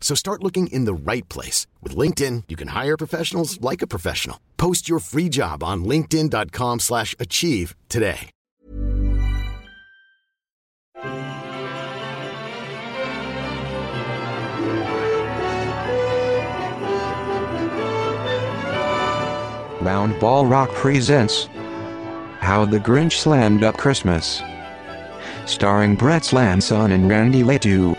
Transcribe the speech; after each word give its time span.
So 0.00 0.14
start 0.14 0.42
looking 0.42 0.68
in 0.68 0.84
the 0.84 0.94
right 0.94 1.28
place. 1.28 1.66
With 1.82 1.96
LinkedIn, 1.96 2.44
you 2.48 2.54
can 2.54 2.68
hire 2.68 2.96
professionals 2.96 3.60
like 3.60 3.82
a 3.82 3.86
professional. 3.88 4.38
Post 4.56 4.88
your 4.88 5.00
free 5.00 5.28
job 5.28 5.64
on 5.64 5.84
linkedin.com 5.84 6.78
slash 6.78 7.16
achieve 7.18 7.74
today. 7.88 8.30
Round 19.82 20.18
Ball 20.18 20.46
Rock 20.46 20.70
presents 20.70 21.48
How 22.40 22.64
the 22.64 22.78
Grinch 22.78 23.18
Slammed 23.20 23.62
Up 23.62 23.76
Christmas. 23.76 24.42
Starring 25.44 25.94
Brett 25.94 26.24
Slamson 26.24 26.90
and 26.90 27.08
Randy 27.08 27.44
Ledoux. 27.44 27.96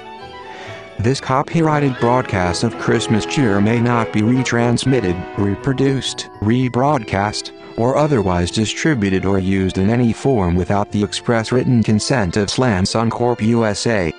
This 0.99 1.21
copyrighted 1.21 1.95
broadcast 1.99 2.63
of 2.63 2.75
Christmas 2.80 3.23
cheer 3.23 3.61
may 3.61 3.80
not 3.80 4.11
be 4.11 4.21
retransmitted, 4.21 5.37
reproduced, 5.37 6.27
rebroadcast, 6.41 7.52
or 7.77 7.95
otherwise 7.95 8.49
distributed 8.49 9.23
or 9.23 9.37
used 9.37 9.77
in 9.77 9.91
any 9.91 10.11
form 10.11 10.55
without 10.55 10.91
the 10.91 11.03
express 11.03 11.52
written 11.52 11.83
consent 11.83 12.36
of 12.36 12.49
Slamson 12.49 13.11
Corp. 13.11 13.43
USA. 13.43 14.11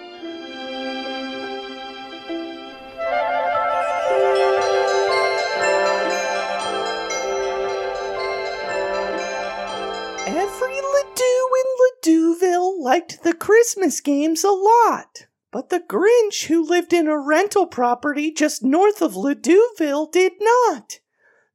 Every 10.29 10.77
Ledoux 10.77 11.51
in 11.59 11.67
Ledouville 11.83 12.81
liked 12.81 13.25
the 13.25 13.35
Christmas 13.35 14.01
games 14.01 14.45
a 14.45 14.53
lot. 14.53 15.27
But 15.51 15.71
the 15.71 15.81
Grinch, 15.81 16.47
who 16.47 16.69
lived 16.69 16.93
in 16.93 17.07
a 17.07 17.19
rental 17.19 17.67
property 17.67 18.31
just 18.31 18.63
north 18.63 19.01
of 19.01 19.15
Ledouville, 19.15 20.13
did 20.13 20.33
not. 20.41 21.01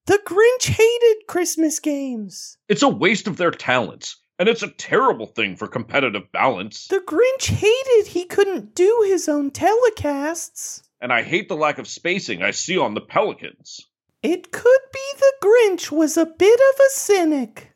The 0.06 0.20
Grinch 0.26 0.70
hated 0.70 1.28
Christmas 1.28 1.80
games. 1.80 2.58
It's 2.68 2.81
a 2.81 2.90
waste 2.90 3.28
of 3.28 3.38
their 3.38 3.52
talents, 3.52 4.18
and 4.40 4.50
it's 4.50 4.64
a 4.64 4.68
terrible 4.68 5.28
thing 5.28 5.56
for 5.56 5.68
competitive 5.68 6.31
balance. 6.31 6.88
The 6.88 7.00
Grinch 7.00 7.50
hated 7.50 8.08
he 8.08 8.26
couldn't 8.26 8.74
do 8.74 9.06
his 9.08 9.30
own 9.30 9.52
telecasts. 9.52 10.81
And 11.00 11.14
I 11.14 11.22
hate 11.22 11.48
the 11.48 11.56
lack 11.56 11.78
of 11.78 11.88
spacing 11.88 12.42
I 12.42 12.52
see 12.52 12.78
on 12.78 12.96
the 12.96 13.02
Pelicans. 13.02 13.88
It 14.24 14.52
could 14.52 14.81
be 14.92 15.14
the 15.20 15.34
Grinch 15.46 15.92
was 15.92 16.18
a 16.18 16.25
bit 16.25 16.60
of 16.60 16.80
a 16.80 16.90
cynic. 16.90 17.74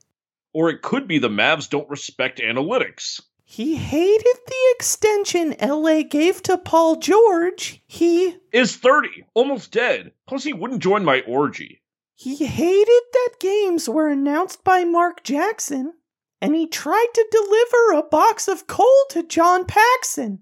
Or 0.54 0.70
it 0.70 0.82
could 0.82 1.08
be 1.08 1.20
the 1.20 1.30
Mavs 1.30 1.70
don't 1.70 1.90
respect 1.90 2.40
analytics. 2.40 3.22
He 3.50 3.76
hated 3.78 4.38
the 4.46 4.74
extension 4.76 5.56
LA 5.62 6.02
gave 6.04 6.44
to 6.44 6.58
Paul 6.58 6.98
George. 6.98 7.82
He 7.88 8.36
Is 8.52 8.76
30, 8.76 9.26
almost 9.34 9.72
dead. 9.72 10.12
Plus, 10.28 10.44
he 10.44 10.52
wouldn't 10.52 10.84
join 10.84 11.06
my 11.06 11.22
orgy. 11.22 11.82
he 12.14 12.36
hated 12.46 13.02
that 13.14 13.36
games 13.40 13.88
were 13.88 14.10
announced 14.10 14.64
by 14.66 14.84
Mark 14.84 15.24
Jackson. 15.24 15.94
And 16.42 16.56
he 16.56 16.68
tried 16.68 17.08
to 17.14 17.28
deliver 17.32 17.94
a 17.94 18.04
box 18.10 18.48
of 18.50 18.68
coal 18.68 19.06
to 19.12 19.24
John 19.24 19.66
Paxson. 19.66 20.40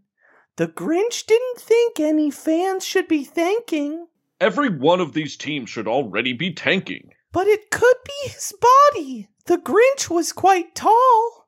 The 0.58 0.68
Grinch 0.68 1.26
didn't 1.28 1.60
think 1.60 2.00
any 2.00 2.32
fans 2.32 2.84
should 2.86 3.08
be 3.08 3.24
thanking, 3.24 4.08
Every 4.42 4.68
one 4.70 5.00
of 5.00 5.14
these 5.14 5.38
teams 5.38 5.70
should 5.70 5.88
already 5.88 6.34
be 6.34 6.52
tanking. 6.54 7.12
but 7.32 7.46
it 7.48 7.70
could 7.72 7.98
be 8.04 8.30
his 8.30 8.52
body. 8.60 9.30
The 9.46 9.58
Grinch 9.58 10.10
was 10.10 10.34
quite 10.34 10.74
tall. 10.76 11.45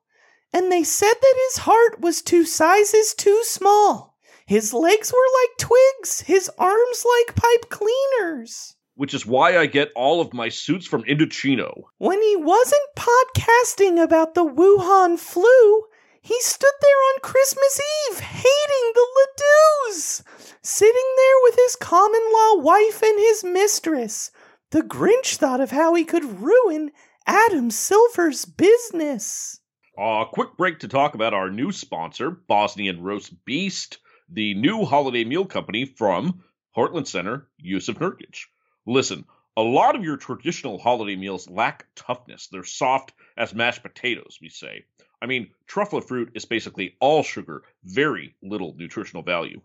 And 0.52 0.72
they 0.72 0.82
said 0.82 1.14
that 1.20 1.48
his 1.48 1.58
heart 1.58 2.00
was 2.00 2.22
two 2.22 2.44
sizes 2.44 3.14
too 3.14 3.42
small. 3.44 4.16
His 4.46 4.72
legs 4.72 5.12
were 5.12 5.18
like 5.42 5.58
twigs, 5.58 6.22
his 6.22 6.50
arms 6.58 7.04
like 7.04 7.36
pipe 7.36 7.68
cleaners. 7.68 8.76
Which 8.94 9.12
is 9.12 9.26
why 9.26 9.58
I 9.58 9.66
get 9.66 9.92
all 9.94 10.20
of 10.20 10.32
my 10.32 10.48
suits 10.48 10.86
from 10.86 11.04
Indochino. 11.04 11.82
When 11.98 12.22
he 12.22 12.34
wasn't 12.34 12.80
podcasting 12.96 14.02
about 14.02 14.34
the 14.34 14.46
Wuhan 14.46 15.18
flu, 15.18 15.84
he 16.20 16.40
stood 16.40 16.72
there 16.80 16.90
on 17.14 17.20
Christmas 17.20 17.80
Eve 18.10 18.20
hating 18.20 18.92
the 18.94 19.06
Ledoux, 19.16 20.22
sitting 20.62 21.14
there 21.16 21.42
with 21.42 21.56
his 21.56 21.76
common 21.76 22.22
law 22.32 22.56
wife 22.56 23.02
and 23.02 23.18
his 23.18 23.44
mistress. 23.44 24.30
The 24.70 24.82
Grinch 24.82 25.36
thought 25.36 25.60
of 25.60 25.70
how 25.70 25.94
he 25.94 26.04
could 26.04 26.40
ruin 26.40 26.90
Adam 27.26 27.70
Silver's 27.70 28.44
business. 28.44 29.57
A 30.00 30.26
quick 30.30 30.56
break 30.56 30.78
to 30.78 30.88
talk 30.88 31.16
about 31.16 31.34
our 31.34 31.50
new 31.50 31.72
sponsor, 31.72 32.30
Bosnian 32.30 33.02
Roast 33.02 33.44
Beast, 33.44 33.98
the 34.28 34.54
new 34.54 34.84
holiday 34.84 35.24
meal 35.24 35.44
company 35.44 35.86
from 35.86 36.44
Portland 36.72 37.08
Center, 37.08 37.48
Jusuf 37.60 37.96
Nurkic. 37.96 38.44
Listen, 38.86 39.24
a 39.56 39.62
lot 39.62 39.96
of 39.96 40.04
your 40.04 40.16
traditional 40.16 40.78
holiday 40.78 41.16
meals 41.16 41.50
lack 41.50 41.84
toughness. 41.96 42.46
They're 42.46 42.62
soft 42.62 43.12
as 43.36 43.52
mashed 43.52 43.82
potatoes, 43.82 44.38
we 44.40 44.50
say. 44.50 44.84
I 45.20 45.26
mean, 45.26 45.50
truffle 45.66 46.00
fruit 46.00 46.30
is 46.34 46.44
basically 46.44 46.94
all 47.00 47.24
sugar, 47.24 47.64
very 47.82 48.36
little 48.40 48.76
nutritional 48.78 49.24
value. 49.24 49.62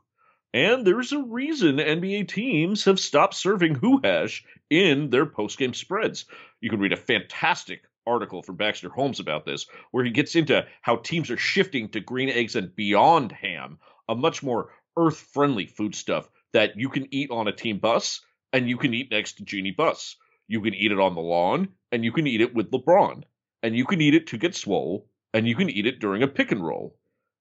And 0.52 0.84
there's 0.86 1.12
a 1.12 1.22
reason 1.22 1.78
NBA 1.78 2.28
teams 2.28 2.86
have 2.86 3.00
stopped 3.00 3.36
serving 3.36 3.76
Who 3.76 4.02
Hash 4.04 4.44
in 4.72 5.12
their 5.12 5.28
postgame 5.28 5.76
spreads. 5.76 6.26
You 6.60 6.72
can 6.72 6.80
read 6.80 6.94
a 6.94 6.98
fantastic 6.98 7.84
article 8.06 8.42
from 8.44 8.58
Baxter 8.58 8.90
Holmes 8.90 9.20
about 9.20 9.46
this, 9.46 9.66
where 9.92 10.04
he 10.04 10.12
gets 10.12 10.36
into 10.36 10.66
how 10.82 10.98
teams 10.98 11.30
are 11.30 11.38
shifting 11.38 11.90
to 11.90 12.00
green 12.00 12.30
eggs 12.30 12.56
and 12.56 12.76
beyond 12.76 13.32
ham, 13.32 13.80
a 14.10 14.16
much 14.16 14.44
more 14.44 14.72
earth 14.98 15.18
friendly 15.18 15.66
foodstuff 15.66 16.30
that 16.54 16.78
you 16.78 16.90
can 16.90 17.08
eat 17.14 17.32
on 17.32 17.48
a 17.48 17.52
team 17.52 17.80
bus 17.80 18.22
and 18.52 18.70
you 18.70 18.78
can 18.78 18.94
eat 18.94 19.12
next 19.12 19.34
to 19.38 19.44
Jeanie 19.44 19.72
Buss. 19.72 20.16
You 20.48 20.62
can 20.62 20.74
eat 20.74 20.92
it 20.92 21.00
on 21.00 21.16
the 21.16 21.22
lawn 21.22 21.70
and 21.92 22.06
you 22.06 22.12
can 22.12 22.28
eat 22.28 22.42
it 22.42 22.54
with 22.54 22.72
LeBron. 22.72 23.24
And 23.64 23.76
you 23.76 23.86
can 23.86 24.02
eat 24.02 24.14
it 24.14 24.28
to 24.28 24.38
get 24.38 24.56
swole 24.56 25.08
and 25.34 25.48
you 25.48 25.56
can 25.56 25.70
eat 25.70 25.88
it 25.88 26.00
during 26.00 26.22
a 26.22 26.28
pick 26.28 26.52
and 26.52 26.64
roll. 26.64 26.96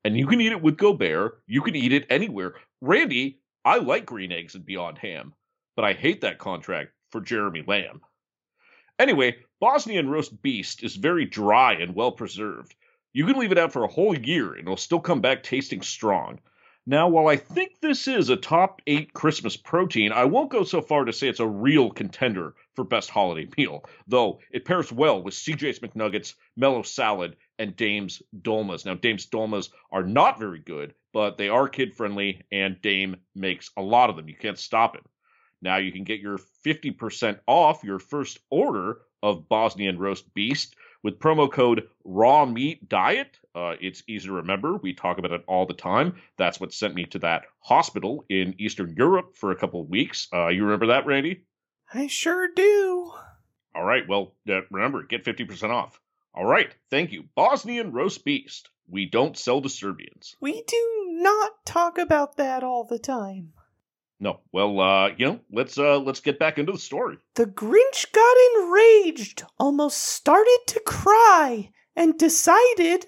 And 0.04 0.16
you 0.16 0.26
can 0.26 0.40
eat 0.40 0.52
it 0.52 0.62
with 0.62 0.78
Gobert. 0.78 1.42
You 1.46 1.60
can 1.60 1.76
eat 1.76 1.92
it 1.92 2.06
anywhere. 2.10 2.54
Randy, 2.80 3.40
I 3.64 3.78
like 3.78 4.06
green 4.06 4.32
eggs 4.32 4.54
and 4.54 4.64
beyond 4.64 4.98
ham, 4.98 5.34
but 5.76 5.84
I 5.84 5.92
hate 5.92 6.22
that 6.22 6.38
contract 6.38 6.92
for 7.10 7.20
Jeremy 7.20 7.62
Lamb. 7.66 8.00
Anyway, 8.98 9.36
Bosnian 9.62 10.10
roast 10.10 10.42
beast 10.42 10.82
is 10.82 10.96
very 10.96 11.24
dry 11.24 11.74
and 11.74 11.94
well 11.94 12.10
preserved. 12.10 12.74
You 13.12 13.26
can 13.26 13.38
leave 13.38 13.52
it 13.52 13.58
out 13.58 13.72
for 13.72 13.84
a 13.84 13.88
whole 13.88 14.12
year 14.12 14.54
and 14.54 14.62
it'll 14.62 14.76
still 14.76 14.98
come 14.98 15.20
back 15.20 15.44
tasting 15.44 15.82
strong. 15.82 16.40
Now, 16.84 17.08
while 17.08 17.28
I 17.28 17.36
think 17.36 17.78
this 17.80 18.08
is 18.08 18.28
a 18.28 18.34
top 18.34 18.82
eight 18.88 19.12
Christmas 19.12 19.56
protein, 19.56 20.10
I 20.10 20.24
won't 20.24 20.50
go 20.50 20.64
so 20.64 20.82
far 20.82 21.04
to 21.04 21.12
say 21.12 21.28
it's 21.28 21.38
a 21.38 21.46
real 21.46 21.90
contender 21.90 22.56
for 22.74 22.82
best 22.82 23.08
holiday 23.10 23.48
meal, 23.56 23.84
though 24.08 24.40
it 24.50 24.64
pairs 24.64 24.90
well 24.90 25.22
with 25.22 25.34
CJ's 25.34 25.78
McNuggets, 25.78 26.34
Melo 26.56 26.82
Salad, 26.82 27.36
and 27.56 27.76
Dame's 27.76 28.20
Dolmas. 28.42 28.84
Now, 28.84 28.94
Dame's 28.94 29.26
Dolmas 29.26 29.70
are 29.92 30.02
not 30.02 30.40
very 30.40 30.58
good, 30.58 30.92
but 31.12 31.38
they 31.38 31.48
are 31.48 31.68
kid 31.68 31.94
friendly, 31.94 32.42
and 32.50 32.82
Dame 32.82 33.14
makes 33.36 33.70
a 33.76 33.82
lot 33.82 34.10
of 34.10 34.16
them. 34.16 34.28
You 34.28 34.34
can't 34.34 34.58
stop 34.58 34.96
it. 34.96 35.04
Now 35.60 35.76
you 35.76 35.92
can 35.92 36.02
get 36.02 36.18
your 36.18 36.40
50% 36.66 37.38
off 37.46 37.84
your 37.84 38.00
first 38.00 38.40
order 38.50 39.02
of 39.22 39.48
Bosnian 39.48 39.98
roast 39.98 40.32
beast 40.34 40.74
with 41.02 41.18
promo 41.18 41.50
code 41.50 41.88
raw 42.04 42.44
meat 42.44 42.88
diet. 42.88 43.38
Uh, 43.54 43.74
it's 43.80 44.02
easy 44.08 44.28
to 44.28 44.34
remember. 44.34 44.76
We 44.76 44.94
talk 44.94 45.18
about 45.18 45.32
it 45.32 45.44
all 45.46 45.66
the 45.66 45.74
time. 45.74 46.14
That's 46.38 46.60
what 46.60 46.72
sent 46.72 46.94
me 46.94 47.04
to 47.06 47.18
that 47.20 47.42
hospital 47.60 48.24
in 48.28 48.54
Eastern 48.58 48.94
Europe 48.96 49.36
for 49.36 49.50
a 49.50 49.56
couple 49.56 49.80
of 49.80 49.88
weeks. 49.88 50.28
Uh, 50.32 50.48
you 50.48 50.64
remember 50.64 50.88
that, 50.88 51.06
Randy? 51.06 51.42
I 51.92 52.06
sure 52.06 52.48
do. 52.54 53.12
All 53.74 53.84
right. 53.84 54.06
Well, 54.08 54.34
uh, 54.48 54.60
remember, 54.70 55.02
get 55.02 55.24
50% 55.24 55.70
off. 55.70 56.00
All 56.34 56.46
right. 56.46 56.74
Thank 56.90 57.12
you. 57.12 57.24
Bosnian 57.34 57.92
roast 57.92 58.24
beast. 58.24 58.70
We 58.88 59.06
don't 59.06 59.36
sell 59.36 59.60
to 59.62 59.68
Serbians. 59.68 60.36
We 60.40 60.62
do 60.62 61.06
not 61.10 61.64
talk 61.64 61.98
about 61.98 62.36
that 62.36 62.62
all 62.62 62.84
the 62.84 62.98
time. 62.98 63.52
No. 64.22 64.38
Well, 64.52 64.78
uh, 64.78 65.08
you 65.16 65.26
know, 65.26 65.40
let's 65.50 65.76
uh 65.76 65.98
let's 65.98 66.20
get 66.20 66.38
back 66.38 66.56
into 66.56 66.70
the 66.70 66.78
story. 66.78 67.18
The 67.34 67.44
Grinch 67.44 68.12
got 68.12 68.36
enraged, 68.54 69.42
almost 69.58 69.98
started 69.98 70.60
to 70.68 70.80
cry, 70.86 71.70
and 71.96 72.16
decided 72.16 73.04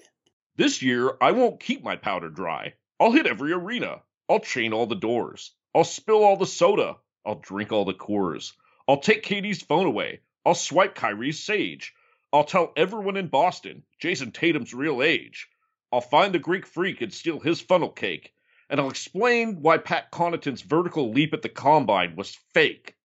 This 0.57 0.81
year 0.81 1.13
I 1.21 1.31
won't 1.31 1.61
keep 1.61 1.81
my 1.81 1.95
powder 1.95 2.29
dry. 2.29 2.73
I'll 2.99 3.13
hit 3.13 3.27
every 3.27 3.53
arena. 3.53 4.01
I'll 4.27 4.41
chain 4.41 4.73
all 4.73 4.87
the 4.87 4.95
doors. 4.95 5.53
I'll 5.73 5.85
spill 5.85 6.21
all 6.21 6.35
the 6.35 6.45
soda. 6.45 6.97
I'll 7.25 7.39
drink 7.39 7.71
all 7.71 7.85
the 7.85 7.93
Coors. 7.93 8.51
I'll 8.85 8.99
take 8.99 9.23
Katie's 9.23 9.61
phone 9.61 9.85
away. 9.85 10.19
I'll 10.45 10.53
swipe 10.53 10.95
Kyrie's 10.95 11.41
sage. 11.41 11.93
I'll 12.33 12.43
tell 12.43 12.73
everyone 12.75 13.15
in 13.15 13.29
Boston 13.29 13.83
Jayson 14.01 14.33
Tatum's 14.33 14.73
real 14.73 15.01
age. 15.01 15.47
I'll 15.93 16.01
find 16.01 16.33
the 16.33 16.39
Greek 16.39 16.65
freak 16.65 16.99
and 16.99 17.13
steal 17.13 17.39
his 17.39 17.61
funnel 17.61 17.89
cake 17.89 18.33
and 18.69 18.79
I'll 18.79 18.89
explain 18.89 19.61
why 19.61 19.77
Pat 19.77 20.11
Connaughton's 20.11 20.61
vertical 20.61 21.11
leap 21.11 21.33
at 21.33 21.41
the 21.41 21.49
combine 21.49 22.15
was 22.15 22.37
fake. 22.53 22.95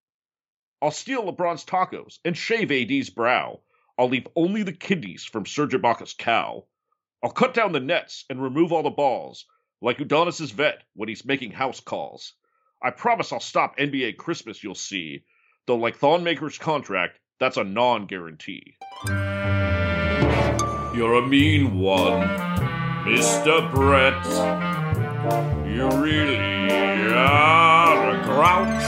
I'll 0.83 0.91
steal 0.91 1.31
LeBron's 1.31 1.65
tacos 1.65 2.19
and 2.25 2.37
shave 2.37 2.71
AD's 2.73 3.11
brow. 3.11 3.61
I'll 3.99 4.09
leave 4.09 4.29
only 4.35 4.63
the 4.63 4.73
kidneys 4.73 5.25
from 5.25 5.45
Serge 5.45 5.75
Ibaka's 5.75 6.15
cow. 6.15 6.65
I'll 7.23 7.31
cut 7.31 7.53
down 7.53 7.73
the 7.73 7.81
nets 7.81 8.25
and 8.31 8.43
remove 8.43 8.73
all 8.73 8.83
the 8.83 8.91
balls, 8.91 9.45
like 9.83 9.99
Udonis's 10.01 10.53
vet 10.53 10.83
when 10.95 11.11
he's 11.11 11.27
making 11.27 11.53
house 11.53 11.81
calls. 11.81 12.33
I 12.83 12.91
promise 12.91 13.31
I'll 13.31 13.41
stop 13.41 13.77
NBA 13.77 14.17
Christmas, 14.17 14.65
you'll 14.65 14.75
see, 14.75 15.25
though 15.67 15.77
like 15.77 15.97
Thon 15.97 16.25
Maker's 16.25 16.57
contract, 16.57 17.19
that's 17.39 17.59
a 17.59 17.65
non-guarantee. 17.65 18.77
You're 20.95 21.15
a 21.19 21.27
mean 21.27 21.79
one, 21.79 22.27
Mr. 23.05 23.71
Brett. 23.71 24.80
You 25.21 25.87
really 26.03 27.13
are 27.13 28.11
a 28.11 28.23
grouch. 28.25 28.83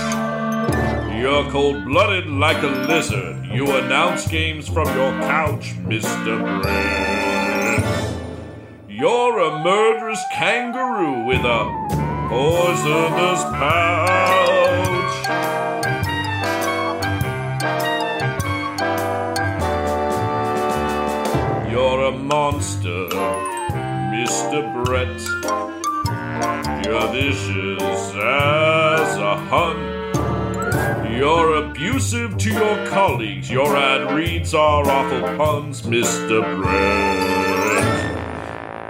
You're 1.20 1.50
cold 1.50 1.84
blooded 1.84 2.26
like 2.26 2.62
a 2.62 2.68
lizard. 2.68 3.44
You 3.44 3.70
announce 3.76 4.26
games 4.28 4.66
from 4.66 4.86
your 4.96 5.10
couch, 5.20 5.74
Mr. 5.80 6.62
Brett. 6.62 7.84
You're 8.88 9.40
a 9.40 9.62
murderous 9.62 10.24
kangaroo 10.32 11.24
with 11.26 11.44
a 11.44 11.66
poisonous 12.30 13.42
pouch. 13.60 14.52
You're 21.70 22.04
a 22.06 22.12
monster, 22.12 23.08
Mr. 24.14 24.82
Brett. 24.82 25.61
Vicious 26.92 28.12
as 28.14 29.16
a 29.16 29.36
hun. 29.48 29.78
You're 31.10 31.54
abusive 31.56 32.36
to 32.36 32.50
your 32.50 32.86
colleagues. 32.86 33.50
Your 33.50 33.74
ad 33.76 34.12
reads 34.12 34.52
are 34.52 34.86
awful 34.86 35.22
puns, 35.38 35.82
Mr. 35.82 36.42
Brett. 36.54 37.38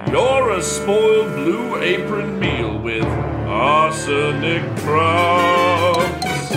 You're 0.09 0.51
a 0.51 0.63
spoiled 0.63 1.33
blue 1.37 1.81
apron 1.81 2.41
meal 2.41 2.77
with 2.77 3.05
arsenic 3.05 4.65
crumbs. 4.79 6.51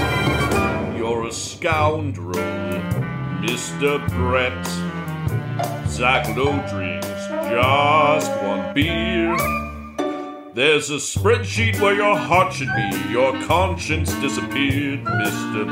You're 0.98 1.28
a 1.28 1.32
scoundrel, 1.32 2.34
Mr. 3.44 4.04
Brett. 4.10 4.66
Zach 5.88 6.28
Lowe 6.36 6.60
drinks 6.68 7.08
just 7.50 8.32
one 8.44 8.74
beer. 8.74 9.65
There's 10.56 10.90
a 10.90 10.96
spreadsheet 10.96 11.82
where 11.82 11.94
your 11.94 12.16
heart 12.16 12.54
should 12.54 12.74
be. 12.74 13.12
Your 13.12 13.34
conscience 13.42 14.14
disappeared, 14.22 15.04
Mr. 15.04 15.66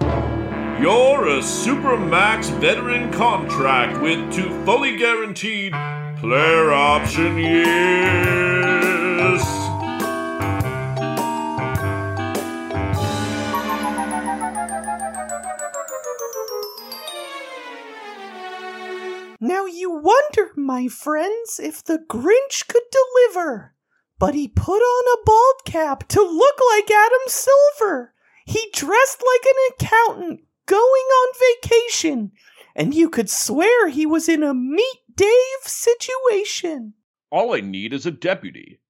Brett. 0.00 0.80
You're 0.80 1.28
a 1.28 1.38
Supermax 1.38 2.50
veteran 2.58 3.12
contract 3.12 4.02
with 4.02 4.32
two 4.32 4.50
fully 4.64 4.96
guaranteed 4.96 5.74
player 6.18 6.72
option 6.72 7.38
years. 7.38 8.53
Wonder, 20.36 20.52
my 20.56 20.88
friends, 20.88 21.60
if 21.62 21.82
the 21.82 21.98
Grinch 21.98 22.66
could 22.68 22.82
deliver. 22.90 23.74
But 24.18 24.34
he 24.34 24.48
put 24.48 24.80
on 24.80 25.18
a 25.18 25.22
bald 25.24 25.64
cap 25.64 26.08
to 26.08 26.22
look 26.22 26.56
like 26.72 26.90
Adam 26.90 27.26
Silver. 27.26 28.14
He 28.46 28.70
dressed 28.72 29.22
like 29.22 29.46
an 29.46 29.74
accountant 29.74 30.40
going 30.66 30.80
on 30.80 31.34
vacation, 31.62 32.32
and 32.74 32.94
you 32.94 33.08
could 33.10 33.30
swear 33.30 33.88
he 33.88 34.06
was 34.06 34.28
in 34.28 34.42
a 34.42 34.54
Meet 34.54 35.00
Dave 35.14 35.62
situation. 35.62 36.94
All 37.30 37.54
I 37.54 37.60
need 37.60 37.92
is 37.92 38.06
a 38.06 38.10
deputy. 38.10 38.80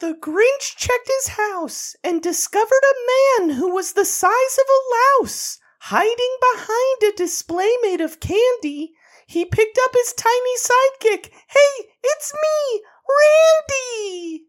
The 0.00 0.14
Grinch 0.14 0.76
checked 0.76 1.08
his 1.08 1.28
house 1.28 1.96
and 2.04 2.22
discovered 2.22 2.70
a 2.70 3.40
man 3.42 3.56
who 3.56 3.74
was 3.74 3.92
the 3.92 4.04
size 4.04 4.58
of 4.58 4.66
a 4.68 5.24
louse, 5.24 5.58
hiding 5.80 6.36
behind 6.54 7.02
a 7.02 7.16
display 7.16 7.70
made 7.82 8.00
of 8.00 8.20
candy 8.20 8.94
he 9.28 9.44
picked 9.44 9.78
up 9.84 9.90
his 9.92 10.14
tiny 10.14 10.56
sidekick. 10.56 11.30
Hey, 11.48 11.90
it's 12.02 12.32
me, 12.32 12.82
Randy! 13.68 14.44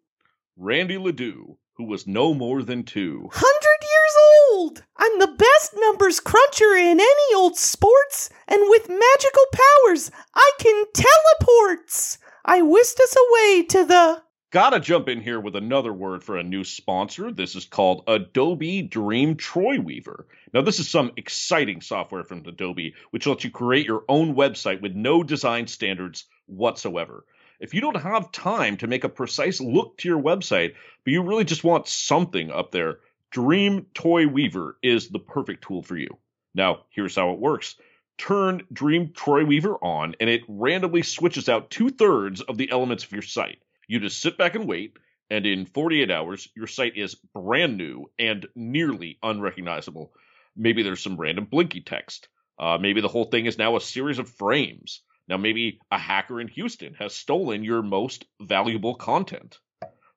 Randy 0.56 0.98
Ledoux, 0.98 1.58
who 1.74 1.84
was 1.84 2.08
no 2.08 2.34
more 2.34 2.64
than 2.64 2.84
two. 2.84 3.30
Hundred 3.34 3.82
years 3.82 4.16
old! 4.52 4.84
I'm 4.96 5.20
the 5.20 5.36
best 5.38 5.74
numbers 5.76 6.22
cruncher 6.22 6.78
in 6.78 6.98
any 7.02 7.36
old 7.36 7.58
sports, 7.58 8.30
and 8.48 8.70
with 8.70 8.88
magical 8.88 9.46
powers, 9.52 10.12
I 10.34 10.50
can 10.60 10.86
teleports! 10.94 12.18
I 12.46 12.62
whisked 12.62 13.02
us 13.02 13.16
away 13.18 13.64
to 13.64 13.86
the 13.86 14.24
Gotta 14.52 14.80
jump 14.80 15.10
in 15.10 15.22
here 15.22 15.40
with 15.40 15.56
another 15.56 15.94
word 15.94 16.24
for 16.24 16.38
a 16.38 16.44
new 16.44 16.64
sponsor. 16.64 17.32
This 17.32 17.56
is 17.56 17.66
called 17.66 18.04
Adobe 18.08 18.82
Dream 18.82 19.36
Troy 19.36 19.80
Weaver. 19.80 20.26
Now, 20.52 20.62
this 20.62 20.80
is 20.80 20.90
some 20.90 21.12
exciting 21.16 21.82
software 21.82 22.24
from 22.24 22.44
Adobe, 22.48 22.96
which 23.12 23.28
lets 23.28 23.44
you 23.44 23.52
create 23.52 23.86
your 23.86 24.04
own 24.10 24.36
website 24.36 24.82
with 24.82 24.96
no 24.96 25.22
design 25.22 25.68
standards 25.68 26.26
whatsoever. 26.48 27.24
If 27.60 27.74
you 27.74 27.82
don't 27.82 28.02
have 28.02 28.32
time 28.32 28.78
to 28.78 28.88
make 28.88 29.04
a 29.04 29.10
precise 29.10 29.62
look 29.62 29.98
to 29.98 30.08
your 30.08 30.22
website, 30.22 30.74
but 31.04 31.14
you 31.14 31.22
really 31.22 31.44
just 31.44 31.64
want 31.64 31.88
something 31.88 32.52
up 32.52 32.72
there, 32.72 33.00
Dream 33.30 33.86
Troy 33.94 34.28
Weaver 34.28 34.78
is 34.82 35.10
the 35.10 35.20
perfect 35.20 35.66
tool 35.66 35.84
for 35.84 35.96
you. 35.96 36.18
Now, 36.56 36.86
here's 36.90 37.16
how 37.16 37.32
it 37.32 37.40
works. 37.40 37.76
Turn 38.18 38.64
Dream 38.74 39.12
Troy 39.14 39.46
Weaver 39.46 39.76
on, 39.84 40.16
and 40.20 40.32
it 40.32 40.42
randomly 40.48 41.04
switches 41.04 41.48
out 41.48 41.70
two 41.70 41.90
thirds 41.90 42.42
of 42.42 42.58
the 42.58 42.72
elements 42.72 43.04
of 43.04 43.12
your 43.12 43.22
site. 43.22 43.60
You 43.88 44.00
just 44.00 44.20
sit 44.20 44.38
back 44.38 44.56
and 44.56 44.68
wait, 44.68 44.98
and 45.30 45.46
in 45.46 45.68
48 45.68 46.10
hours, 46.10 46.50
your 46.56 46.68
site 46.68 46.98
is 46.98 47.14
brand 47.14 47.78
new 47.78 48.10
and 48.18 48.48
nearly 48.56 49.20
unrecognizable. 49.22 50.12
Maybe 50.60 50.84
there's 50.84 51.02
some 51.02 51.18
random 51.18 51.46
blinky 51.46 51.82
text. 51.82 52.28
Uh, 52.60 52.78
maybe 52.78 53.02
the 53.02 53.08
whole 53.08 53.26
thing 53.26 53.48
is 53.48 53.58
now 53.58 53.76
a 53.76 53.82
series 53.82 54.20
of 54.20 54.30
frames. 54.30 55.02
Now, 55.28 55.38
maybe 55.38 55.80
a 55.90 55.98
hacker 55.98 56.40
in 56.40 56.48
Houston 56.50 56.94
has 56.96 57.16
stolen 57.16 57.64
your 57.64 57.82
most 57.82 58.26
valuable 58.42 58.94
content. 58.94 59.58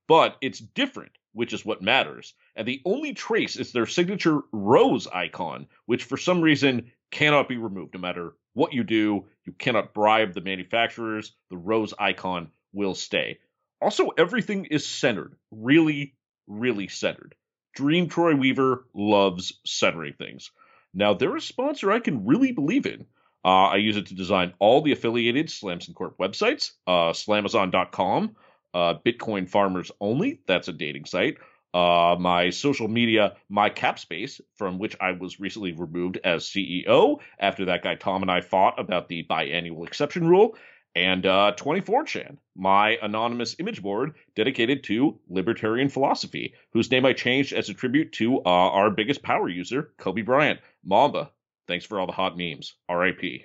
But 0.08 0.36
it's 0.42 0.58
different 0.58 1.12
which 1.32 1.52
is 1.52 1.64
what 1.64 1.82
matters. 1.82 2.34
And 2.56 2.66
the 2.66 2.82
only 2.84 3.14
trace 3.14 3.56
is 3.56 3.72
their 3.72 3.86
signature 3.86 4.40
rose 4.52 5.06
icon, 5.06 5.66
which 5.86 6.04
for 6.04 6.16
some 6.16 6.40
reason 6.40 6.92
cannot 7.10 7.48
be 7.48 7.56
removed. 7.56 7.94
No 7.94 8.00
matter 8.00 8.34
what 8.54 8.72
you 8.72 8.84
do, 8.84 9.26
you 9.44 9.52
cannot 9.58 9.94
bribe 9.94 10.34
the 10.34 10.40
manufacturers. 10.40 11.34
The 11.50 11.56
rose 11.56 11.94
icon 11.98 12.50
will 12.72 12.94
stay. 12.94 13.38
Also, 13.80 14.08
everything 14.10 14.66
is 14.66 14.86
centered. 14.86 15.34
Really, 15.50 16.14
really 16.46 16.88
centered. 16.88 17.34
Dream 17.74 18.08
Troy 18.08 18.34
Weaver 18.34 18.86
loves 18.94 19.60
centering 19.64 20.14
things. 20.14 20.50
Now, 20.94 21.14
they're 21.14 21.36
a 21.36 21.40
sponsor 21.40 21.90
I 21.90 22.00
can 22.00 22.26
really 22.26 22.52
believe 22.52 22.86
in. 22.86 23.06
Uh, 23.44 23.68
I 23.68 23.76
use 23.76 23.96
it 23.96 24.06
to 24.06 24.14
design 24.14 24.54
all 24.58 24.82
the 24.82 24.92
affiliated 24.92 25.50
Slamson 25.50 25.94
Corp 25.94 26.16
websites, 26.18 26.72
uh, 26.86 27.12
slamazon.com, 27.12 28.36
uh, 28.74 28.94
Bitcoin 29.04 29.48
Farmers 29.48 29.90
Only, 30.00 30.40
that's 30.46 30.68
a 30.68 30.72
dating 30.72 31.06
site, 31.06 31.38
uh, 31.74 32.16
my 32.20 32.50
social 32.50 32.86
media, 32.88 33.34
my 33.48 33.70
Capspace, 33.70 34.40
from 34.54 34.78
which 34.78 34.96
I 35.00 35.12
was 35.12 35.40
recently 35.40 35.72
removed 35.72 36.18
as 36.22 36.44
CEO 36.44 37.18
after 37.38 37.64
that 37.64 37.82
guy 37.82 37.94
Tom 37.94 38.22
and 38.22 38.30
I 38.30 38.42
fought 38.42 38.78
about 38.78 39.08
the 39.08 39.26
biannual 39.28 39.86
exception 39.86 40.28
rule, 40.28 40.56
and 40.94 41.24
uh, 41.24 41.52
24chan, 41.56 42.36
my 42.54 42.98
anonymous 43.02 43.56
image 43.58 43.82
board 43.82 44.14
dedicated 44.36 44.84
to 44.84 45.18
libertarian 45.28 45.88
philosophy, 45.88 46.54
whose 46.72 46.90
name 46.90 47.06
I 47.06 47.12
changed 47.12 47.52
as 47.52 47.68
a 47.68 47.74
tribute 47.74 48.12
to 48.14 48.38
uh, 48.40 48.48
our 48.48 48.90
biggest 48.90 49.22
power 49.22 49.48
user, 49.48 49.92
Kobe 49.98 50.22
Bryant. 50.22 50.60
Mamba, 50.84 51.30
thanks 51.66 51.86
for 51.86 51.98
all 51.98 52.06
the 52.06 52.12
hot 52.12 52.36
memes. 52.36 52.74
R.I.P. 52.88 53.44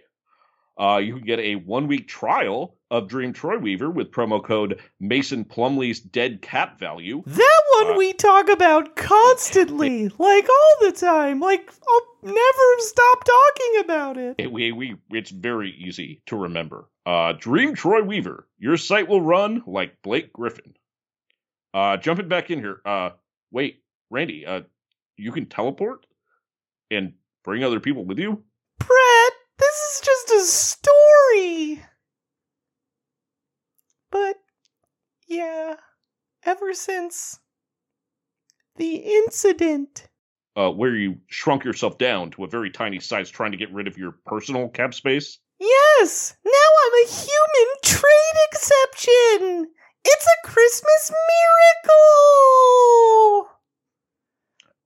Uh, 0.79 0.97
you 0.97 1.15
can 1.15 1.25
get 1.25 1.39
a 1.39 1.55
one 1.55 1.87
week 1.87 2.07
trial 2.07 2.75
of 2.91 3.07
Dream 3.07 3.33
Troy 3.33 3.57
Weaver 3.57 3.89
with 3.89 4.11
promo 4.11 4.43
code 4.43 4.79
Mason 4.99 5.43
Plumlee's 5.43 5.99
dead 5.99 6.41
cat 6.41 6.77
value. 6.79 7.23
That 7.25 7.61
one 7.79 7.93
Uh, 7.93 7.97
we 7.97 8.13
talk 8.13 8.47
about 8.49 8.95
constantly, 8.95 10.07
like 10.19 10.47
all 10.49 10.75
the 10.81 10.91
time. 10.91 11.39
Like 11.39 11.71
I'll 11.89 12.31
never 12.31 12.79
stop 12.79 13.23
talking 13.23 13.81
about 13.83 14.17
it. 14.17 14.35
It, 14.37 14.51
we, 14.51 14.71
we, 14.71 14.95
it's 15.11 15.31
very 15.31 15.71
easy 15.71 16.21
to 16.27 16.35
remember. 16.35 16.85
Uh, 17.07 17.31
Dream 17.31 17.73
Troy 17.73 18.03
Weaver, 18.03 18.49
your 18.59 18.75
site 18.75 19.07
will 19.07 19.21
run 19.21 19.63
like 19.65 20.01
Blake 20.01 20.33
Griffin. 20.33 20.75
Uh, 21.73 21.95
jumping 21.95 22.27
back 22.27 22.51
in 22.51 22.59
here. 22.59 22.81
Uh, 22.85 23.11
wait, 23.49 23.81
Randy, 24.09 24.45
uh, 24.45 24.63
you 25.15 25.31
can 25.31 25.45
teleport 25.45 26.05
and 26.91 27.13
bring 27.45 27.63
other 27.63 27.79
people 27.79 28.03
with 28.03 28.19
you? 28.19 28.43
Brett, 28.77 29.33
this 29.57 29.73
is 29.73 30.01
just 30.03 30.31
a 30.31 30.43
story. 30.43 31.81
But 34.11 34.35
yeah, 35.29 35.75
ever 36.43 36.73
since 36.73 37.39
the 38.75 38.95
incident. 38.95 40.09
Uh, 40.57 40.71
where 40.71 40.93
you 40.93 41.19
shrunk 41.27 41.63
yourself 41.63 41.97
down 41.97 42.31
to 42.31 42.43
a 42.43 42.49
very 42.49 42.69
tiny 42.69 42.99
size 42.99 43.29
trying 43.29 43.51
to 43.51 43.57
get 43.57 43.71
rid 43.71 43.87
of 43.87 43.97
your 43.97 44.11
personal 44.25 44.67
cap 44.67 44.93
space? 44.93 45.39
Yes, 45.59 46.35
now 46.45 46.51
I'm 46.51 46.93
a 47.03 47.09
human 47.09 47.69
trade 47.83 48.37
exception. 48.51 49.71
It's 50.05 50.25
a 50.27 50.47
Christmas 50.47 51.11
miracle. 51.87 53.49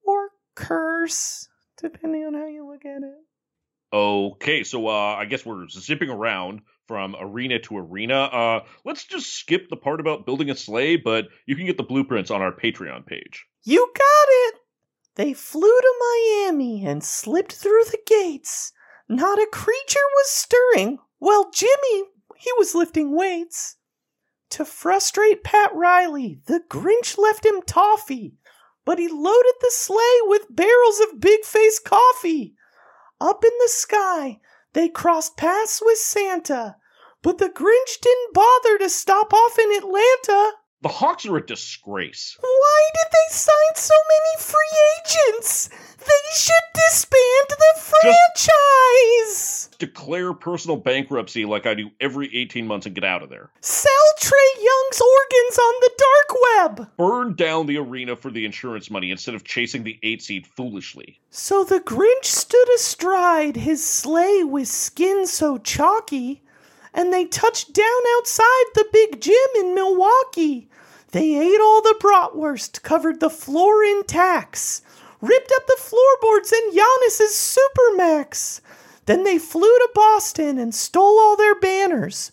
Or 0.03 0.29
curse, 0.55 1.49
depending 1.81 2.25
on 2.25 2.33
how 2.33 2.47
you 2.47 2.65
look 2.67 2.85
at 2.85 3.03
it. 3.03 3.19
Okay, 3.93 4.63
so 4.63 4.87
uh, 4.87 5.15
I 5.15 5.25
guess 5.25 5.45
we're 5.45 5.67
zipping 5.67 6.09
around 6.09 6.61
from 6.87 7.15
arena 7.19 7.59
to 7.59 7.77
arena. 7.77 8.23
Uh, 8.23 8.63
let's 8.85 9.05
just 9.05 9.33
skip 9.33 9.69
the 9.69 9.75
part 9.75 9.99
about 9.99 10.25
building 10.25 10.49
a 10.49 10.55
sleigh, 10.55 10.95
but 10.95 11.27
you 11.45 11.55
can 11.57 11.65
get 11.65 11.77
the 11.77 11.83
blueprints 11.83 12.31
on 12.31 12.41
our 12.41 12.53
Patreon 12.53 13.05
page. 13.05 13.45
You 13.63 13.91
got 13.93 14.27
it. 14.29 14.55
They 15.15 15.33
flew 15.33 15.61
to 15.61 15.93
Miami 15.99 16.85
and 16.85 17.03
slipped 17.03 17.53
through 17.53 17.83
the 17.85 17.99
gates. 18.05 18.71
Not 19.11 19.39
a 19.39 19.47
creature 19.51 19.99
was 20.13 20.29
stirring. 20.29 20.99
Well, 21.19 21.51
Jimmy, 21.51 22.05
he 22.37 22.49
was 22.57 22.73
lifting 22.73 23.13
weights. 23.13 23.75
To 24.51 24.63
frustrate 24.63 25.43
Pat 25.43 25.75
Riley, 25.75 26.39
the 26.45 26.61
Grinch 26.69 27.17
left 27.17 27.45
him 27.45 27.61
toffee, 27.61 28.37
but 28.85 28.99
he 28.99 29.09
loaded 29.09 29.55
the 29.59 29.69
sleigh 29.69 30.21
with 30.21 30.55
barrels 30.55 31.01
of 31.01 31.19
big 31.19 31.43
face 31.43 31.77
coffee. 31.77 32.55
Up 33.19 33.43
in 33.43 33.51
the 33.59 33.67
sky, 33.67 34.39
they 34.71 34.87
crossed 34.87 35.35
paths 35.35 35.81
with 35.83 35.97
Santa, 35.97 36.77
but 37.21 37.37
the 37.37 37.49
Grinch 37.49 37.99
didn't 38.01 38.33
bother 38.33 38.77
to 38.77 38.89
stop 38.89 39.33
off 39.33 39.59
in 39.59 39.73
Atlanta. 39.73 40.53
The 40.83 40.89
Hawks 40.89 41.27
are 41.27 41.37
a 41.37 41.45
disgrace. 41.45 42.35
Why 42.39 42.89
did 42.95 43.11
they 43.11 43.35
sign 43.35 43.75
so 43.75 43.93
many 44.09 44.43
free 44.43 44.77
agents? 44.97 45.69
They 45.99 46.35
should 46.35 46.53
disband 46.73 47.49
the 47.49 47.81
franchise. 47.81 49.69
Declare 49.77 50.33
personal 50.33 50.77
bankruptcy 50.77 51.45
like 51.45 51.67
I 51.67 51.75
do 51.75 51.91
every 51.99 52.35
18 52.35 52.65
months 52.65 52.87
and 52.87 52.95
get 52.95 53.03
out 53.03 53.21
of 53.21 53.29
there. 53.29 53.51
Sell 53.61 53.91
Trae 54.19 54.55
Young's 54.57 55.01
organs 55.01 55.59
on 55.59 55.73
the 55.81 55.91
dark 55.99 56.37
web. 56.87 56.89
Burn 56.97 57.35
down 57.35 57.67
the 57.67 57.77
arena 57.77 58.15
for 58.15 58.31
the 58.31 58.45
insurance 58.45 58.89
money 58.89 59.11
instead 59.11 59.35
of 59.35 59.43
chasing 59.43 59.83
the 59.83 59.99
8 60.01 60.23
seed 60.23 60.47
foolishly. 60.47 61.19
So 61.29 61.63
the 61.63 61.79
Grinch 61.79 62.25
stood 62.25 62.67
astride 62.75 63.55
his 63.55 63.87
sleigh 63.87 64.43
with 64.43 64.67
skin 64.67 65.27
so 65.27 65.59
chalky, 65.59 66.41
and 66.93 67.13
they 67.13 67.25
touched 67.25 67.73
down 67.73 68.01
outside 68.17 68.65
the 68.73 68.87
big 68.91 69.21
gym 69.21 69.35
in 69.57 69.73
Milwaukee. 69.75 70.69
They 71.11 71.35
ate 71.35 71.59
all 71.59 71.81
the 71.81 71.97
bratwurst, 71.99 72.83
covered 72.83 73.19
the 73.19 73.29
floor 73.29 73.83
in 73.83 74.03
tacks, 74.03 74.81
ripped 75.19 75.51
up 75.55 75.67
the 75.67 75.77
floorboards 75.77 76.51
and 76.51 76.73
Giannis's 76.73 77.57
Supermax. 77.57 78.61
Then 79.05 79.23
they 79.23 79.37
flew 79.37 79.61
to 79.61 79.89
Boston 79.93 80.57
and 80.57 80.73
stole 80.73 81.19
all 81.19 81.35
their 81.35 81.59
banners, 81.59 82.31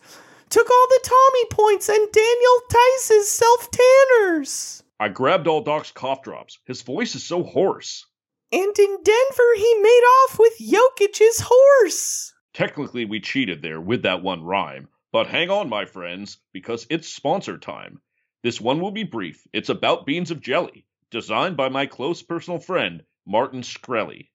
took 0.49 0.71
all 0.71 0.87
the 0.88 1.00
Tommy 1.03 1.45
points 1.50 1.88
and 1.88 2.12
Daniel 2.12 2.61
Theis's 2.71 3.31
self 3.31 3.71
tanners. 3.71 4.83
I 5.00 5.09
grabbed 5.09 5.47
all 5.47 5.61
Doc's 5.61 5.93
cough 5.93 6.23
drops. 6.23 6.59
His 6.65 6.83
voice 6.83 7.15
is 7.15 7.25
so 7.25 7.43
hoarse. 7.43 8.05
And 8.50 8.79
in 8.79 8.99
Denver, 9.05 9.55
he 9.57 9.75
made 9.81 10.05
off 10.25 10.38
with 10.38 10.55
Jokic's 10.59 11.45
horse. 11.47 12.33
Technically, 12.59 13.05
we 13.05 13.21
cheated 13.21 13.62
there 13.62 13.81
with 13.81 14.03
that 14.03 14.21
one 14.21 14.43
rhyme, 14.43 14.88
but 15.12 15.29
hang 15.29 15.49
on, 15.49 15.69
my 15.69 15.85
friends, 15.85 16.38
because 16.53 16.88
it's 16.91 17.07
sponsor 17.07 17.57
time. 17.57 18.00
This 18.43 18.61
one 18.61 18.81
will 18.81 18.91
be 18.91 19.05
brief. 19.05 19.47
It's 19.53 19.69
about 19.69 20.07
beans 20.07 20.33
of 20.33 20.41
jelly, 20.41 20.85
designed 21.12 21.57
by 21.57 21.69
my 21.69 21.87
close 21.87 22.21
personal 22.21 22.59
friend, 22.59 23.05
Martin 23.25 23.61
Shkreli. 23.61 24.31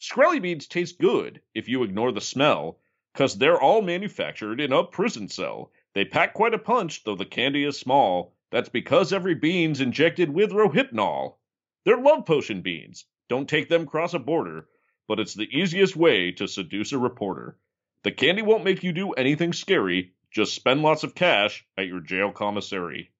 Shkreli 0.00 0.40
beans 0.40 0.66
taste 0.66 0.98
good 0.98 1.42
if 1.54 1.68
you 1.68 1.82
ignore 1.82 2.10
the 2.10 2.22
smell, 2.22 2.80
'cause 3.12 3.36
they're 3.36 3.60
all 3.60 3.82
manufactured 3.82 4.62
in 4.62 4.72
a 4.72 4.82
prison 4.82 5.28
cell. 5.28 5.70
They 5.92 6.06
pack 6.06 6.32
quite 6.32 6.54
a 6.54 6.58
punch, 6.58 7.04
though 7.04 7.16
the 7.16 7.26
candy 7.26 7.64
is 7.64 7.78
small. 7.78 8.34
That's 8.50 8.70
because 8.70 9.12
every 9.12 9.34
bean's 9.34 9.82
injected 9.82 10.30
with 10.30 10.52
Rohypnol. 10.52 11.36
They're 11.84 12.00
love 12.00 12.24
potion 12.24 12.62
beans. 12.62 13.04
Don't 13.28 13.46
take 13.46 13.68
them 13.68 13.84
cross 13.84 14.14
a 14.14 14.18
border, 14.18 14.70
but 15.08 15.18
it's 15.18 15.34
the 15.34 15.48
easiest 15.50 15.96
way 15.96 16.30
to 16.30 16.46
seduce 16.46 16.92
a 16.92 16.98
reporter. 16.98 17.58
The 18.04 18.12
candy 18.12 18.42
won't 18.42 18.62
make 18.62 18.84
you 18.84 18.92
do 18.92 19.12
anything 19.12 19.52
scary, 19.52 20.12
just 20.30 20.54
spend 20.54 20.82
lots 20.82 21.02
of 21.02 21.14
cash 21.14 21.66
at 21.76 21.86
your 21.88 22.00
jail 22.00 22.30
commissary. 22.30 23.10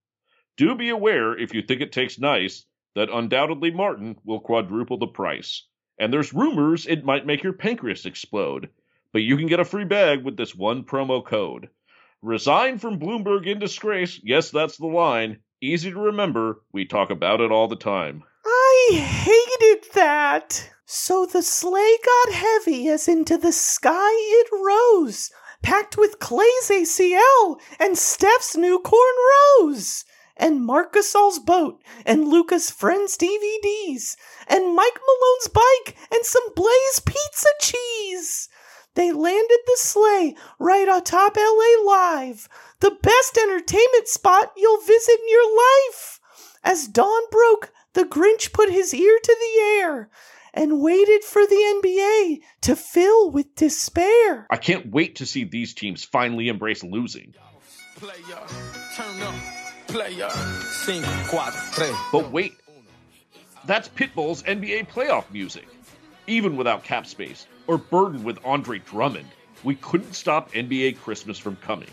Do 0.56 0.76
be 0.76 0.90
aware 0.90 1.36
if 1.36 1.54
you 1.54 1.62
think 1.62 1.80
it 1.80 1.90
tastes 1.90 2.18
nice 2.20 2.64
that 2.94 3.10
undoubtedly 3.10 3.70
Martin 3.70 4.16
will 4.24 4.40
quadruple 4.40 4.98
the 4.98 5.06
price. 5.06 5.66
And 5.98 6.12
there's 6.12 6.34
rumors 6.34 6.86
it 6.86 7.04
might 7.04 7.26
make 7.26 7.42
your 7.42 7.52
pancreas 7.52 8.06
explode. 8.06 8.68
But 9.12 9.22
you 9.22 9.36
can 9.36 9.46
get 9.46 9.60
a 9.60 9.64
free 9.64 9.84
bag 9.84 10.24
with 10.24 10.36
this 10.36 10.54
one 10.54 10.84
promo 10.84 11.24
code. 11.24 11.70
Resign 12.22 12.78
from 12.78 12.98
Bloomberg 12.98 13.46
in 13.46 13.58
disgrace. 13.58 14.20
Yes, 14.22 14.50
that's 14.50 14.76
the 14.76 14.86
line. 14.86 15.38
Easy 15.60 15.90
to 15.90 15.98
remember. 15.98 16.60
We 16.72 16.84
talk 16.84 17.10
about 17.10 17.40
it 17.40 17.50
all 17.50 17.68
the 17.68 17.76
time. 17.76 18.24
Hated 18.90 19.92
that. 19.94 20.70
So 20.86 21.26
the 21.26 21.42
sleigh 21.42 21.98
got 22.04 22.34
heavy 22.34 22.88
as 22.88 23.06
into 23.06 23.36
the 23.36 23.52
sky 23.52 23.92
it 24.12 24.48
rose, 24.50 25.30
packed 25.62 25.98
with 25.98 26.18
Clay's 26.18 26.70
ACL 26.70 27.60
and 27.78 27.98
Steph's 27.98 28.56
new 28.56 28.78
corn 28.78 29.14
rose, 29.60 30.06
and 30.36 30.66
Marcusall's 30.66 31.38
boat 31.38 31.82
and 32.06 32.28
Luka's 32.28 32.70
friends' 32.70 33.18
DVDs, 33.18 34.16
and 34.46 34.74
Mike 34.74 34.98
Malone's 35.06 35.48
bike 35.48 35.96
and 36.10 36.24
some 36.24 36.54
Blaze 36.54 37.02
pizza 37.04 37.48
cheese. 37.60 38.48
They 38.94 39.12
landed 39.12 39.60
the 39.66 39.76
sleigh 39.76 40.34
right 40.58 40.88
atop 40.88 41.36
LA 41.36 41.84
Live, 41.84 42.48
the 42.80 42.96
best 43.02 43.36
entertainment 43.36 44.08
spot 44.08 44.52
you'll 44.56 44.80
visit 44.80 45.20
in 45.20 45.28
your 45.28 45.56
life. 45.56 46.20
As 46.64 46.88
dawn 46.88 47.22
broke, 47.30 47.70
the 47.94 48.04
Grinch 48.04 48.52
put 48.52 48.70
his 48.70 48.94
ear 48.94 49.18
to 49.22 49.36
the 49.40 49.62
air 49.62 50.10
and 50.54 50.80
waited 50.80 51.22
for 51.24 51.46
the 51.46 51.80
NBA 51.84 52.40
to 52.62 52.76
fill 52.76 53.30
with 53.30 53.54
despair. 53.54 54.46
I 54.50 54.56
can't 54.56 54.90
wait 54.90 55.16
to 55.16 55.26
see 55.26 55.44
these 55.44 55.74
teams 55.74 56.04
finally 56.04 56.48
embrace 56.48 56.82
losing. 56.82 57.34
Player, 57.96 58.46
turn 58.94 59.22
up. 59.22 59.34
But 62.12 62.30
wait, 62.30 62.54
that's 63.64 63.88
Pitbull's 63.88 64.42
NBA 64.42 64.88
playoff 64.88 65.30
music. 65.32 65.66
Even 66.26 66.56
without 66.56 66.84
cap 66.84 67.06
space 67.06 67.46
or 67.66 67.78
burdened 67.78 68.24
with 68.24 68.38
Andre 68.44 68.80
Drummond, 68.80 69.28
we 69.64 69.76
couldn't 69.76 70.14
stop 70.14 70.52
NBA 70.52 70.98
Christmas 71.00 71.38
from 71.38 71.56
coming. 71.56 71.88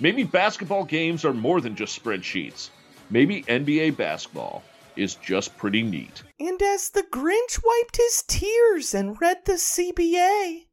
Maybe 0.00 0.24
basketball 0.24 0.84
games 0.84 1.24
are 1.24 1.34
more 1.34 1.60
than 1.60 1.76
just 1.76 2.02
spreadsheets. 2.02 2.70
Maybe 3.10 3.42
NBA 3.42 3.96
basketball 3.96 4.62
is 4.98 5.14
just 5.14 5.56
pretty 5.56 5.82
neat. 5.82 6.22
And 6.40 6.60
as 6.60 6.90
the 6.90 7.04
Grinch 7.04 7.62
wiped 7.64 7.96
his 7.96 8.24
tears 8.26 8.92
and 8.92 9.20
read 9.20 9.44
the 9.44 9.52
CBA, 9.52 10.66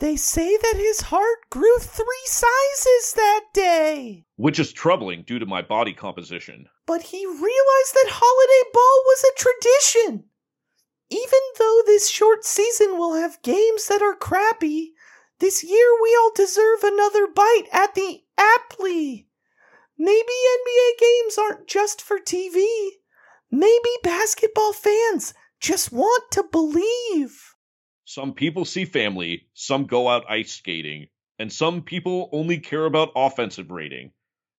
they 0.00 0.16
say 0.16 0.56
that 0.56 0.76
his 0.76 1.00
heart 1.00 1.50
grew 1.50 1.78
three 1.78 2.26
sizes 2.26 3.12
that 3.14 3.44
day. 3.52 4.26
Which 4.36 4.58
is 4.58 4.72
troubling 4.72 5.22
due 5.22 5.38
to 5.38 5.46
my 5.46 5.62
body 5.62 5.92
composition. 5.92 6.66
But 6.86 7.02
he 7.02 7.26
realized 7.26 7.94
that 7.94 8.10
Holiday 8.10 8.70
Ball 8.72 9.02
was 9.06 9.24
a 9.24 9.38
tradition. 9.38 10.24
Even 11.10 11.40
though 11.58 11.82
this 11.86 12.08
short 12.08 12.44
season 12.44 12.98
will 12.98 13.14
have 13.14 13.42
games 13.42 13.88
that 13.88 14.02
are 14.02 14.14
crappy, 14.14 14.94
this 15.40 15.64
year 15.64 15.88
we 16.02 16.16
all 16.20 16.32
deserve 16.34 16.82
another 16.82 17.26
bite 17.26 17.66
at 17.72 17.94
the 17.94 18.22
Aptly. 18.36 19.26
Maybe 19.96 20.16
NBA 20.22 21.00
games 21.00 21.38
aren't 21.38 21.66
just 21.66 22.00
for 22.00 22.18
TV. 22.18 22.64
Maybe 23.50 23.88
basketball 24.02 24.74
fans 24.74 25.32
just 25.58 25.90
want 25.90 26.30
to 26.32 26.44
believe. 26.52 27.54
Some 28.04 28.34
people 28.34 28.66
see 28.66 28.84
family, 28.84 29.48
some 29.54 29.86
go 29.86 30.08
out 30.08 30.30
ice 30.30 30.52
skating, 30.52 31.08
and 31.38 31.50
some 31.50 31.82
people 31.82 32.28
only 32.32 32.58
care 32.58 32.84
about 32.84 33.12
offensive 33.16 33.70
rating. 33.70 34.12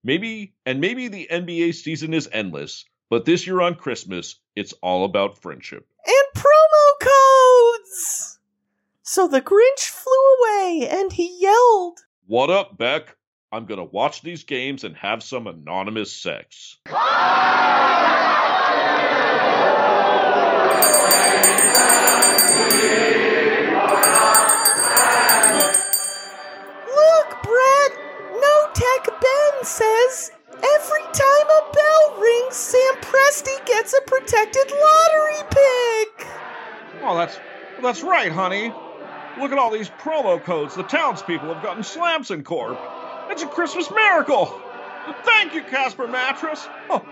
Maybe, 0.04 0.56
and 0.66 0.82
maybe 0.82 1.08
the 1.08 1.28
NBA 1.32 1.76
season 1.76 2.16
is 2.16 2.30
endless, 2.32 2.86
but 3.12 3.26
this 3.26 3.46
year 3.46 3.62
on 3.62 3.76
Christmas, 3.76 4.40
it's 4.56 4.74
all 4.82 5.06
about 5.06 5.38
friendship. 5.38 5.86
And 6.08 6.42
promo 6.42 7.08
codes! 7.08 8.40
So 9.04 9.28
the 9.28 9.42
Grinch 9.42 9.88
flew 9.88 10.14
away 10.40 10.88
and 10.90 11.14
he 11.14 11.38
yelled, 11.40 12.00
What 12.26 12.50
up, 12.50 12.78
Beck? 12.78 13.16
I'm 13.52 13.66
gonna 13.66 13.84
watch 13.84 14.22
these 14.22 14.44
games 14.46 14.84
and 14.84 14.96
have 14.96 15.22
some 15.22 15.48
anonymous 15.48 16.12
sex. 16.12 16.78
Look, 26.86 27.44
Brett! 27.44 27.92
No 28.32 28.68
Tech 28.74 29.08
Ben 29.22 29.64
says 29.64 30.32
every 30.52 31.04
time 31.14 31.48
a 31.50 31.74
bell 31.74 32.20
rings, 32.22 32.56
Sam 32.56 32.96
Presti 33.02 33.66
gets 33.66 33.94
a 33.94 34.02
protected 34.08 34.72
lottery 34.72 35.44
pick! 35.50 36.28
Oh, 37.04 37.18
that's 37.18 37.40
that's 37.82 38.04
right, 38.04 38.32
honey. 38.32 38.74
Look 39.40 39.52
at 39.52 39.58
all 39.58 39.72
these 39.72 39.90
promo 39.90 40.44
codes 40.44 40.76
the 40.76 40.84
townspeople 40.84 41.54
have 41.54 41.64
gotten 41.64 41.84
Slamson 41.84 42.44
Corp. 42.44 42.78
It's 43.30 43.44
a 43.44 43.48
Christmas 43.48 43.90
miracle. 43.90 44.62
Thank 45.24 45.54
you, 45.54 45.64
Casper 45.64 46.08
Mattress. 46.08 46.68
Oh, 46.90 47.06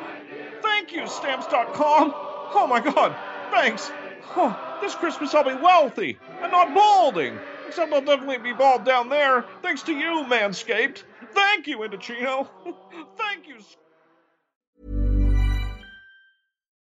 thank 0.62 0.92
you, 0.92 1.08
Stamps.com. 1.08 2.14
Oh 2.16 2.68
my 2.70 2.80
God, 2.80 3.16
thanks. 3.52 3.92
Oh, 4.36 4.67
this 4.82 4.96
Christmas 4.96 5.34
I'll 5.34 5.44
be 5.44 5.54
wealthy 5.62 6.18
and 6.42 6.52
not 6.52 6.74
balding. 6.74 7.38
Except 7.68 7.92
I'll 7.92 8.02
definitely 8.02 8.38
be 8.38 8.54
bald 8.54 8.86
down 8.86 9.10
there, 9.10 9.46
thanks 9.62 9.82
to 9.84 9.94
you, 9.94 10.26
Manscaped. 10.28 11.04
Thank 11.32 11.68
you, 11.68 11.80
Indochino. 11.80 12.48
Thank 13.18 13.48
you. 13.48 13.58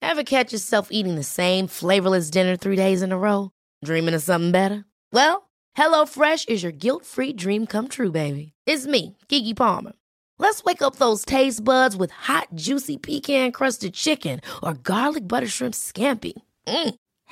Ever 0.01 0.23
catch 0.23 0.51
yourself 0.51 0.87
eating 0.91 1.15
the 1.15 1.23
same 1.23 1.67
flavorless 1.67 2.29
dinner 2.29 2.55
three 2.55 2.75
days 2.75 3.01
in 3.01 3.11
a 3.11 3.17
row? 3.17 3.51
Dreaming 3.85 4.13
of 4.13 4.21
something 4.23 4.51
better? 4.51 4.85
Well, 5.11 5.49
HelloFresh 5.77 6.49
is 6.49 6.63
your 6.63 6.71
guilt-free 6.71 7.33
dream 7.33 7.65
come 7.67 7.87
true, 7.87 8.11
baby. 8.11 8.53
It's 8.65 8.85
me, 8.87 9.17
Keke 9.29 9.55
Palmer. 9.55 9.93
Let's 10.39 10.63
wake 10.63 10.81
up 10.81 10.98
those 10.98 11.24
taste 11.24 11.63
buds 11.63 11.96
with 11.96 12.11
hot, 12.11 12.48
juicy 12.55 12.98
pecan-crusted 12.98 13.93
chicken 13.93 14.41
or 14.61 14.74
garlic 14.74 15.27
butter 15.27 15.48
shrimp 15.48 15.74
scampi. 15.74 16.33
Mm. 16.67 16.96